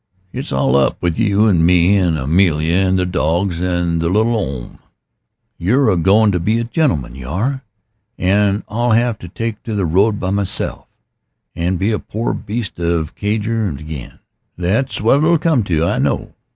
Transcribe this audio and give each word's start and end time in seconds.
It's 0.33 0.51
all 0.51 0.75
up 0.75 0.99
with 0.99 1.19
you 1.19 1.45
and 1.45 1.63
me 1.63 1.95
and 1.95 2.17
Amelia 2.17 2.73
and 2.75 2.97
the 2.97 3.05
dogs 3.05 3.61
and 3.61 4.01
the 4.01 4.09
little 4.09 4.35
'ome. 4.35 4.79
You're 5.59 5.91
a 5.91 5.95
goin' 5.95 6.31
to 6.31 6.39
be 6.39 6.57
a 6.57 6.63
gentleman, 6.63 7.13
you 7.13 7.29
are 7.29 7.61
an' 8.17 8.63
I'll 8.67 8.93
have 8.93 9.19
to 9.19 9.27
take 9.27 9.61
to 9.61 9.75
the 9.75 9.85
road 9.85 10.19
by 10.19 10.31
meself 10.31 10.87
and 11.55 11.77
be 11.77 11.91
a 11.91 11.99
poor 11.99 12.33
beast 12.33 12.79
of 12.79 13.09
a 13.09 13.13
cadger 13.13 13.69
again. 13.79 14.17
That's 14.57 15.01
what 15.01 15.17
it'll 15.17 15.37
come 15.37 15.63
to, 15.65 15.85
I 15.85 15.99
know." 15.99 16.33